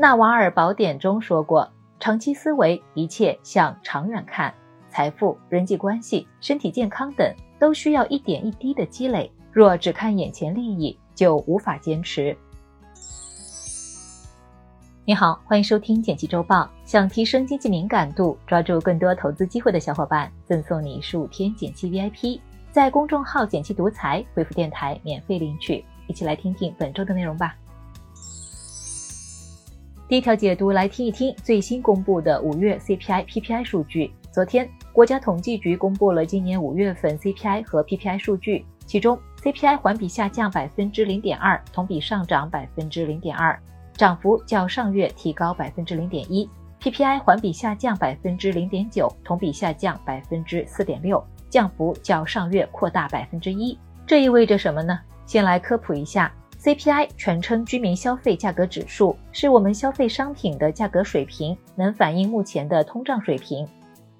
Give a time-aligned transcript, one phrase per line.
[0.00, 4.54] 纳瓦尔宝典中说过，长期思维，一切向长远看，
[4.88, 9.28] 财富、人际关系、身体健康等都需要一点一滴的积累。
[9.50, 12.36] 若只看眼前利益，就无法坚持。
[15.04, 16.70] 你好，欢迎收听简七周报。
[16.84, 22.40] 想提升经济敏感度，抓住更多投资机会的小伙伴，赠送你十五天简七 VIP，
[22.70, 25.84] 在公众号“简七独裁回复“电台”免费领取。
[26.06, 27.56] 一起来听听本周的内容吧。
[30.08, 34.10] 第一条解读，来听一听最新公布的五月 CPI、PPI 数据。
[34.32, 43.60] 昨天，国家统计局公布了今年五月份 CPI 和 PPI 数据，其中 CPI 环比下降百分之零点二，同比上涨百分之零点二。
[43.92, 46.48] 涨幅较上月提高百分之零点一
[46.80, 53.78] ，PPI 环比下降百分之零点九，同比下降百分之四点六，降幅较上月扩大百分之一。
[54.06, 54.98] 这意味着什么呢？
[55.26, 63.66] 先来科普一下，CPI 全称居民消费价格指数，是我们消费商品的价格水平，能反映目前的通胀水平。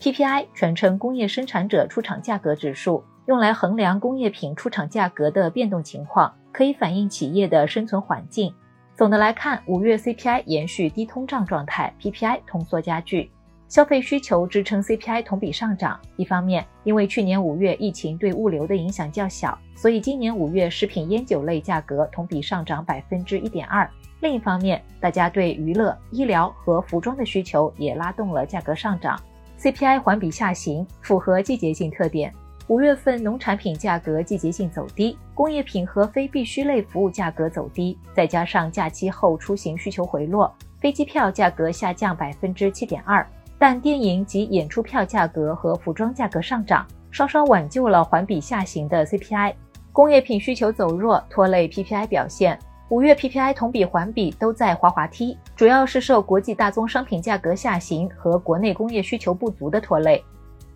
[0.00, 8.52] PPI 全称工业生产者出厂价格指数，用来衡量工业品出厂价格的变动情况，可以反映企业的生存环境。
[8.96, 13.30] 总的来看，五月 CPI 延续低通胀状态，PPI 通缩加剧，
[13.68, 15.98] 消费需求支撑 CPI 同比上涨。
[16.16, 23.88] 一方面，因为去年五月疫情对物流的影响较小，所以今年五月食品烟酒类价格同比上涨百分之一点二；
[24.20, 29.20] 另一方面，大家对娱乐、医疗和服装的需求也拉动了价格上涨。
[29.58, 32.32] CPI 环比下行，符合季节性特点。
[32.68, 43.26] 五月份农产品价格季节性走低，工业品和非必需类服务价格走低，再加上假期后出行需求回落，飞机票价格下降百分之七点二，
[43.66, 49.54] 但电影及演出票价格和服装价格上涨，稍稍挽救了环比下行的 CPI。
[49.90, 52.58] 工业品需求走弱，拖累 PPI 表现。
[52.90, 60.22] 五月 PPI 同比环比都在滑滑梯，主要是受国际大宗商品价格下行和国内工业需求不足的拖累。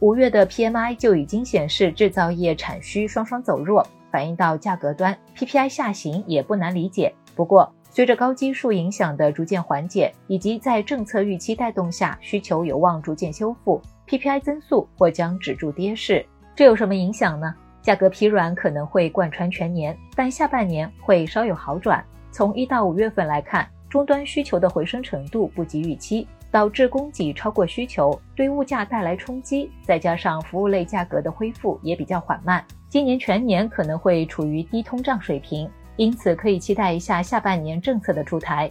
[0.00, 7.14] 五月的 PMI 就已经显示制造业产需双双走弱，反映到价格端，PPI 下行也不难理解。
[7.36, 16.24] 不过，随着高基数影响的逐渐缓解，以及在政策预期带动下需求有望逐渐修复，PPI 增速或将止住跌势。
[16.54, 17.54] 这有什么影响呢？
[17.82, 22.04] 价格疲软可能会贯穿全年，但下半年会稍有好转。
[22.30, 26.26] 从一到五月份来看，终端需求的回升程度不及预期。
[26.50, 38.70] 导致供给超过需求，对物价带来冲击，再加上服务类价格的恢复也比较缓慢，今年全年可能会处于低通胀水平，因此可以期待一下下半年政策的出台。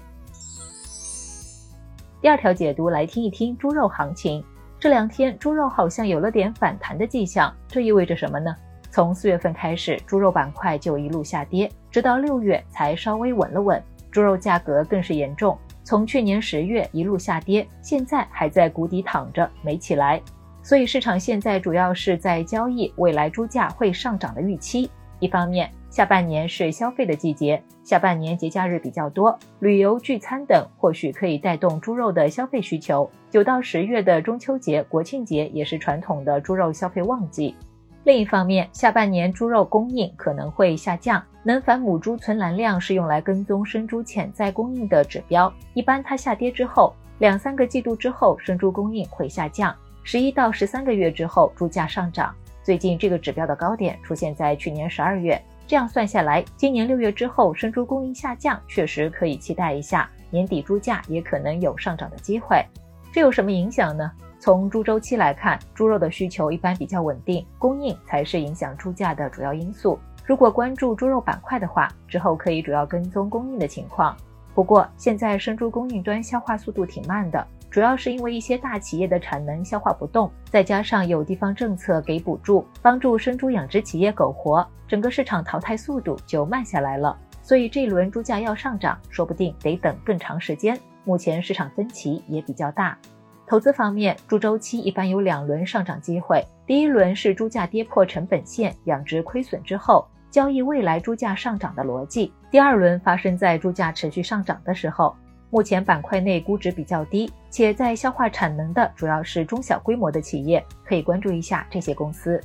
[2.22, 4.44] 第二条解读来听一听猪肉行情，
[4.80, 8.56] 这两天猪肉好像有了点反弹的迹象，这意味着什么呢？
[8.90, 15.56] 从四月份开始，猪肉板块就一路下跌，直到六月才稍微稳了稳，猪肉价格更是严重。
[15.84, 20.22] 从去年十月一路下跌，现在还在谷底躺着没起来，
[20.64, 24.90] 所以市场现在主要是在交易未来猪价会上涨的预期。
[25.20, 33.10] 一方面，下半年是消费的季节，下半年节假日比较多，旅游、聚餐等或许可以带动猪肉的消费需求。
[33.32, 37.56] 九到十月的中秋节、国庆节也是传统的猪肉消费旺季。
[38.04, 41.20] 另一方面，下半年猪肉供应可能会下降。
[41.42, 49.76] 能繁母猪存栏量是用来跟踪生猪潜在供应的指标，一般它下跌之后两三个季度之后，生猪供应会下降。
[50.04, 52.32] 十一到十三个月之后，猪价上涨。
[52.62, 62.66] 最近这个指标的高点出现在去年十二月，这样算下来，今年六月之后生猪供应下降，确实可以期待一下年底猪价也可能有上涨的机会。
[63.12, 64.10] 这有什么影响呢？
[64.40, 70.00] 从猪周期来看，猪肉的需求一般比较稳定，供应才是影响猪价的主要因素。
[70.26, 74.16] 如果关注猪肉板块的话，之后可以主要跟踪供应的情况。
[74.56, 87.16] 不过现在生猪供应端消化速度挺慢的，主要是因为一些大企业的产能消化不动，再加上有地方政策给补助，帮助生猪养殖企业苟活，整个市场淘汰速度就慢下来了。
[87.42, 90.80] 所以这一轮猪价要上涨，说不定得等更长时间。
[91.04, 92.98] 目前市场分歧也比较大。
[93.46, 96.46] 投资方面，猪周期一般有两轮上涨机会。
[96.66, 102.34] 第一轮是猪价跌破成本线，养殖亏损之后，交易未来猪价上涨的逻辑。
[102.50, 105.16] 第二轮发生在猪价持续上涨的时候。
[105.50, 112.40] 目前板块内估值比较低，且在消化产能的主要是中小规模的企业，可以关注一下这些公司。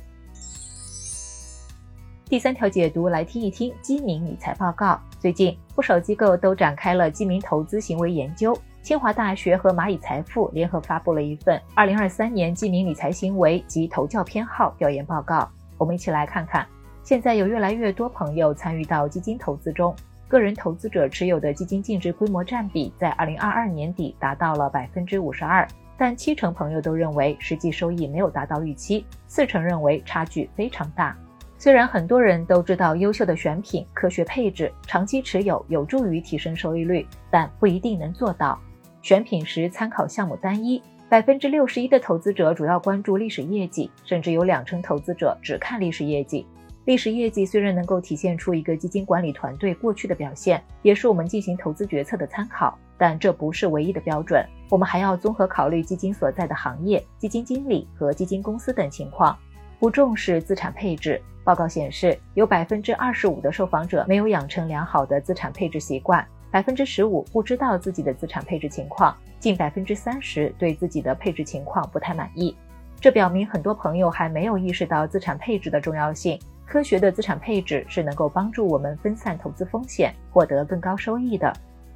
[2.25, 4.99] 第三条解读来听一听基民理财报告。
[5.19, 8.57] 最近不少机构都展开了基民投资行为研究。
[8.81, 15.41] 清华大学和蚂蚁财富联合发布了一份《二零二三年基民理财行为及投教偏好调研报告》，
[15.77, 16.67] 我们一起来看看。
[17.03, 19.95] 现在有越来越多朋友参与到基金投资中，
[20.33, 31.15] 个人投资者持有的基金净值规模占比在二零二二年底达到了百分之五十二，但七成朋友都认为实际收益没有达到预期，四成认为差距非常大。
[31.59, 38.59] 虽然很多人都知道优秀的选品、科学配置、长期持有有助于提升收益率，但不一定能做到。
[39.03, 46.43] 选品时参考项目单一，百分之六十一的投资者主要关注历史业绩，甚至有两成投资者只看历史业绩。
[46.85, 54.45] 历史业绩虽然能够体现出一个基金管理团队过去的表现，也是我们进行投资决策的参考，但这不是唯一的标准。
[54.69, 59.37] 我们还要综合考虑基金所在的行业、基金经理和基金公司等情况。
[59.79, 61.21] 不重视资产配置。
[61.45, 72.55] 报告显示，有百分之二十五的受访者没有养成良好的资产配置习惯，百分之十五不知道自己的资产配置情况，近百分之三十对自己的配置情况不太满意。
[72.99, 76.39] 这表明很多朋友还没有意识到资产配置的重要性。
[76.73, 81.53] 科学的资产配置是能够帮助我们分散投资风险，获得更高收益的。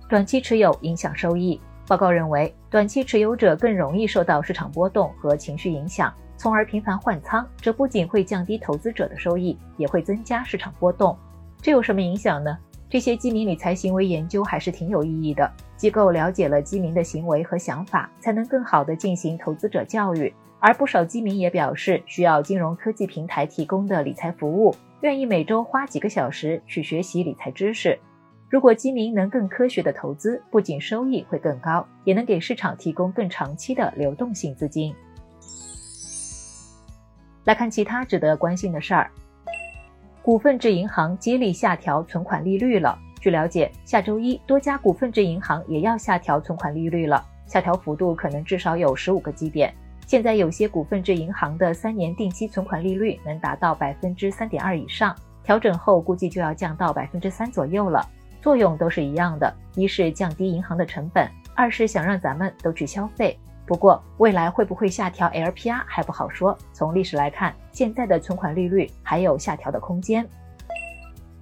[0.07, 1.59] 短期持有影响收益。
[1.87, 6.13] 报告认为，短期持有者更容易受到市场波动和情绪影响。
[6.37, 11.17] 从而频繁换仓，这不仅会降低投资者的收益，也会增加市场波动。
[11.59, 12.55] 这有什么影响呢？
[12.87, 15.51] 这些基民理财行为研究还是挺有意义的。
[15.75, 20.31] 机构了解了基民的行为和想法，才能更好地进行投资者教育。
[20.59, 27.99] 而不少基民也表示，需要金融科技平台提供的理财服务，愿意每周花几个小时去学习理财知识。
[28.49, 34.95] 如果基民能更科学的投资，不仅收益会更高，也能给市场提供更长期的流动性资金。
[37.43, 39.11] 来看其他值得关心的事儿，
[40.23, 42.97] 股份制银行接力下调存款利率了。
[43.19, 49.73] 据了解，下周一多家股份制银行也要下调存款利率了，下调幅度可能至少有十五个基点。
[50.07, 55.13] 现在有些股份制银行的三年定期存款利率能达到百分之三点二以上，
[55.43, 58.07] 调整后估计就要降到百分之三左右了。
[58.41, 63.37] 作用都是一样的，一是降低银行的成本，二是想让咱们都去消费。
[63.65, 66.57] 不过，未来会不会下调 LPR 还不好说。
[66.71, 70.25] 从历史来看，现在的存款利率还有下调的空间。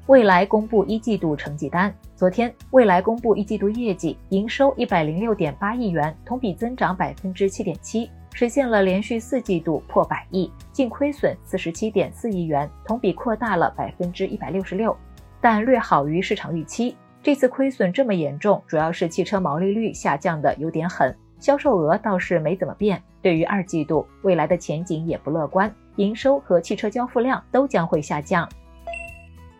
[0.08, 14.94] 未来公布一季度成绩单，昨天未来公布一季度业绩，营收一百零六点八亿元，同比增长百分之七点七，实现了连续四季度破百亿，净亏损四十七点四亿元，同比扩大了百分之一百六十六，
[15.40, 16.98] 但略好于市场预期。
[17.24, 21.16] 这次亏损这么严重，主要是汽车毛利率下降的有点狠。
[21.40, 28.48] 销售额倒是没怎么变，对于二季度未来的前景也不乐观，营收和汽车交付量都将会下降。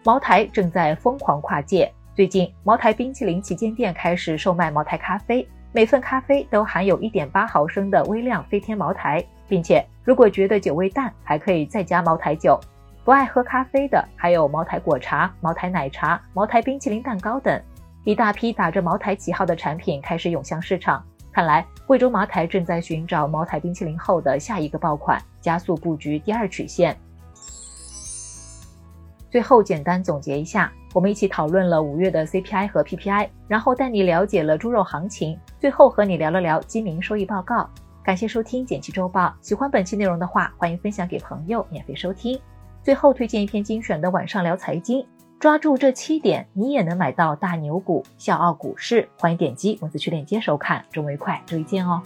[0.04, 12.58] 茅台正在疯狂跨界，最近茅台冰淇淋旗舰店开始售卖茅台咖啡，每份咖啡都含有一点八毫升的微量飞天茅台，并且如果觉得酒味淡，还可以再加茅台酒。
[13.04, 17.62] 不爱喝咖啡的还有茅台果茶、茅台奶茶、茅台冰淇淋蛋糕等，
[18.06, 21.04] 一大批打着茅台旗号的产品开始涌向市场。
[21.34, 26.96] 看来，贵州茅台正在寻找茅台冰淇淋后的下一个爆款，加速布局第二曲线。
[29.36, 37.70] 最后，简单总结一下，我们一起讨论了五月的 CPI 和 PPI，然后带你了解了猪肉行情，最后和你聊了聊基民收益报告。
[38.02, 42.40] 感谢收听简七周报，喜欢本期内容的话，欢迎分享给朋友免费收听。
[42.82, 45.06] 最后推荐一篇精选的晚上聊财经。
[45.38, 49.06] 抓住这七点，你也能买到大牛股，笑傲股市。
[49.20, 52.02] 欢迎点击文字区链接收看，周末愉快，周一见哦。